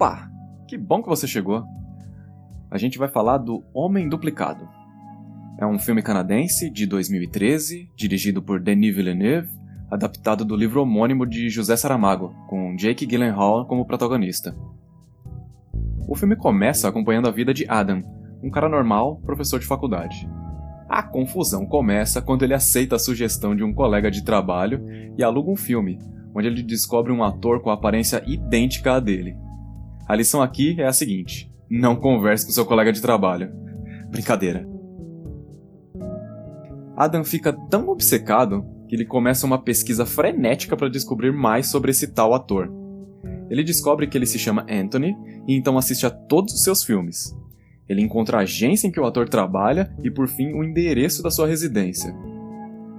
Opa! 0.00 0.30
Que 0.68 0.78
bom 0.78 1.02
que 1.02 1.08
você 1.08 1.26
chegou! 1.26 1.64
A 2.70 2.78
gente 2.78 2.98
vai 2.98 3.08
falar 3.08 3.38
do 3.38 3.64
Homem 3.74 4.08
Duplicado. 4.08 4.68
É 5.58 5.66
um 5.66 5.76
filme 5.76 6.04
canadense 6.04 6.70
de 6.70 6.86
2013, 6.86 7.90
dirigido 7.96 8.40
por 8.40 8.60
Denis 8.60 8.94
Villeneuve, 8.94 9.50
adaptado 9.90 10.44
do 10.44 10.54
livro 10.54 10.80
homônimo 10.80 11.26
de 11.26 11.50
José 11.50 11.74
Saramago, 11.74 12.32
com 12.48 12.76
Jake 12.76 13.04
Gyllenhaal 13.06 13.66
como 13.66 13.84
protagonista. 13.84 14.56
O 16.06 16.14
filme 16.14 16.36
começa 16.36 16.88
acompanhando 16.88 17.26
a 17.26 17.32
vida 17.32 17.52
de 17.52 17.68
Adam, 17.68 18.04
um 18.40 18.50
cara 18.52 18.68
normal, 18.68 19.16
professor 19.26 19.58
de 19.58 19.66
faculdade. 19.66 20.30
A 20.88 21.02
confusão 21.02 21.66
começa 21.66 22.22
quando 22.22 22.44
ele 22.44 22.54
aceita 22.54 22.94
a 22.94 23.00
sugestão 23.00 23.52
de 23.52 23.64
um 23.64 23.74
colega 23.74 24.12
de 24.12 24.22
trabalho 24.22 24.80
e 25.18 25.24
aluga 25.24 25.50
um 25.50 25.56
filme, 25.56 25.98
onde 26.32 26.46
ele 26.46 26.62
descobre 26.62 27.10
um 27.10 27.24
ator 27.24 27.60
com 27.60 27.70
aparência 27.70 28.22
idêntica 28.28 28.92
à 28.92 29.00
dele. 29.00 29.36
A 30.08 30.16
lição 30.16 30.40
aqui 30.40 30.74
é 30.80 30.86
a 30.86 30.92
seguinte: 30.92 31.52
não 31.70 31.94
converse 31.94 32.46
com 32.46 32.52
seu 32.52 32.64
colega 32.64 32.90
de 32.90 33.02
trabalho. 33.02 33.52
Brincadeira. 34.10 34.66
Adam 36.96 37.22
fica 37.22 37.52
tão 37.52 37.88
obcecado 37.90 38.64
que 38.88 38.96
ele 38.96 39.04
começa 39.04 39.46
uma 39.46 39.62
pesquisa 39.62 40.06
frenética 40.06 40.74
para 40.74 40.88
descobrir 40.88 41.30
mais 41.30 41.66
sobre 41.66 41.90
esse 41.90 42.08
tal 42.08 42.32
ator. 42.32 42.72
Ele 43.50 43.62
descobre 43.62 44.06
que 44.06 44.16
ele 44.16 44.24
se 44.24 44.38
chama 44.38 44.66
Anthony 44.68 45.14
e 45.46 45.54
então 45.54 45.76
assiste 45.76 46.06
a 46.06 46.10
todos 46.10 46.54
os 46.54 46.64
seus 46.64 46.82
filmes. 46.82 47.36
Ele 47.86 48.00
encontra 48.00 48.38
a 48.38 48.42
agência 48.42 48.86
em 48.86 48.90
que 48.90 49.00
o 49.00 49.04
ator 49.04 49.28
trabalha 49.28 49.94
e, 50.02 50.10
por 50.10 50.26
fim, 50.26 50.52
o 50.54 50.64
endereço 50.64 51.22
da 51.22 51.30
sua 51.30 51.46
residência. 51.46 52.14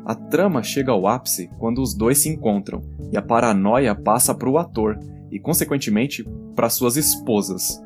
A 0.05 0.15
trama 0.15 0.63
chega 0.63 0.91
ao 0.91 1.07
ápice 1.07 1.49
quando 1.59 1.81
os 1.81 1.95
dois 1.95 2.19
se 2.19 2.29
encontram 2.29 2.81
e 3.11 3.17
a 3.17 3.21
paranoia 3.21 3.93
passa 3.95 4.33
para 4.33 4.49
o 4.49 4.57
ator 4.57 4.97
e, 5.31 5.39
consequentemente, 5.39 6.23
para 6.55 6.69
suas 6.69 6.97
esposas. 6.97 7.81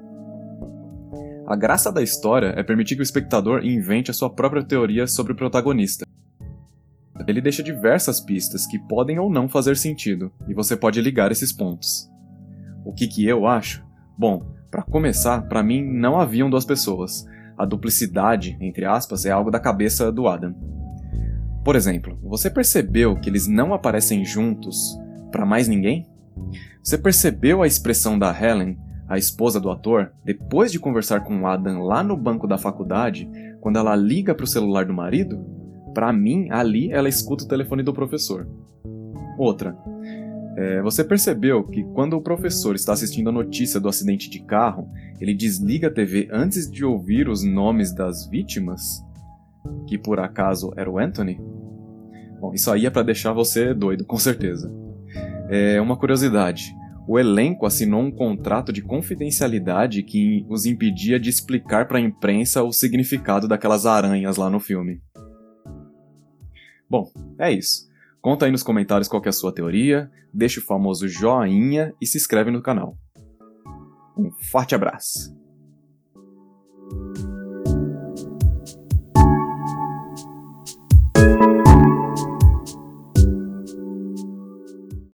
A 1.45 1.55
graça 1.55 1.91
da 1.91 2.01
história 2.01 2.53
é 2.55 2.63
permitir 2.63 2.95
que 2.95 3.01
o 3.01 3.03
espectador 3.03 3.65
invente 3.65 4.09
a 4.09 4.13
sua 4.13 4.29
própria 4.29 4.63
teoria 4.63 5.05
sobre 5.07 5.33
o 5.33 5.35
protagonista. 5.35 6.05
Ele 7.27 7.41
deixa 7.41 7.61
diversas 7.61 8.19
pistas 8.19 8.65
que 8.65 8.79
podem 8.79 9.19
ou 9.19 9.29
não 9.29 9.47
fazer 9.47 9.77
sentido, 9.77 10.31
e 10.47 10.53
você 10.53 10.75
pode 10.75 11.01
ligar 11.01 11.31
esses 11.31 11.51
pontos. 11.51 12.09
O 12.85 12.93
que, 12.93 13.07
que 13.07 13.25
eu 13.25 13.45
acho? 13.45 13.83
Bom, 14.17 14.53
para 14.71 14.83
começar, 14.83 15.41
para 15.43 15.63
mim 15.63 15.83
não 15.83 16.19
haviam 16.19 16.49
duas 16.49 16.65
pessoas. 16.65 17.25
A 17.57 17.65
duplicidade, 17.65 18.57
entre 18.59 18.85
aspas, 18.85 19.25
é 19.25 19.31
algo 19.31 19.51
da 19.51 19.59
cabeça 19.59 20.11
do 20.11 20.27
Adam. 20.27 20.55
Por 21.63 21.75
exemplo, 21.75 22.17
você 22.23 22.49
percebeu 22.49 23.15
que 23.15 23.29
eles 23.29 23.47
não 23.47 23.73
aparecem 23.73 24.25
juntos 24.25 24.97
para 25.31 25.45
mais 25.45 25.67
ninguém? 25.67 26.05
Você 26.81 26.97
percebeu 26.97 27.61
a 27.61 27.67
expressão 27.67 28.17
da 28.17 28.29
Helen 28.29 28.77
a 29.07 29.17
esposa 29.17 29.59
do 29.59 29.69
ator, 29.69 30.11
depois 30.23 30.71
de 30.71 30.79
conversar 30.79 31.21
com 31.21 31.45
Adam 31.45 31.83
lá 31.83 32.03
no 32.03 32.15
banco 32.17 32.47
da 32.47 32.57
faculdade, 32.57 33.29
quando 33.59 33.77
ela 33.77 33.95
liga 33.95 34.33
para 34.33 34.43
o 34.43 34.47
celular 34.47 34.85
do 34.85 34.93
marido, 34.93 35.45
para 35.93 36.11
mim, 36.11 36.47
ali 36.49 36.91
ela 36.91 37.09
escuta 37.09 37.43
o 37.43 37.47
telefone 37.47 37.83
do 37.83 37.93
professor. 37.93 38.47
Outra. 39.37 39.77
É, 40.55 40.81
você 40.81 41.03
percebeu 41.03 41.63
que 41.63 41.83
quando 41.83 42.13
o 42.13 42.21
professor 42.21 42.75
está 42.75 42.93
assistindo 42.93 43.29
a 43.29 43.33
notícia 43.33 43.79
do 43.79 43.87
acidente 43.87 44.29
de 44.29 44.39
carro, 44.39 44.89
ele 45.19 45.33
desliga 45.33 45.87
a 45.87 45.91
TV 45.91 46.27
antes 46.31 46.69
de 46.69 46.85
ouvir 46.85 47.27
os 47.27 47.43
nomes 47.43 47.93
das 47.93 48.27
vítimas? 48.27 49.03
Que 49.87 49.97
por 49.97 50.19
acaso 50.19 50.71
era 50.75 50.89
o 50.89 50.97
Anthony? 50.97 51.39
Bom, 52.39 52.53
isso 52.53 52.71
aí 52.71 52.85
é 52.85 52.89
para 52.89 53.03
deixar 53.03 53.31
você 53.33 53.73
doido, 53.73 54.05
com 54.05 54.17
certeza. 54.17 54.71
É 55.55 55.79
uma 55.79 55.95
curiosidade 55.95 56.75
o 57.07 57.19
elenco 57.19 57.65
assinou 57.65 58.01
um 58.01 58.11
contrato 58.11 58.71
de 58.71 58.81
confidencialidade 58.81 60.03
que 60.03 60.45
os 60.49 60.65
impedia 60.65 61.19
de 61.19 61.29
explicar 61.29 61.87
para 61.87 61.97
a 61.97 62.01
imprensa 62.01 62.63
o 62.63 62.71
significado 62.71 63.47
daquelas 63.47 63.85
aranhas 63.85 64.37
lá 64.37 64.49
no 64.49 64.59
filme. 64.59 65.01
Bom, 66.89 67.11
é 67.37 67.51
isso. 67.51 67.89
Conta 68.21 68.45
aí 68.45 68.51
nos 68.51 68.63
comentários 68.63 69.09
qual 69.09 69.21
é 69.25 69.29
a 69.29 69.33
sua 69.33 69.53
teoria, 69.53 70.09
deixa 70.33 70.61
o 70.61 70.63
famoso 70.63 71.07
joinha 71.07 71.93
e 71.99 72.07
se 72.07 72.17
inscreve 72.17 72.51
no 72.51 72.61
canal. 72.61 72.97
Um 74.17 74.31
forte 74.31 74.73
abraço! 74.73 75.42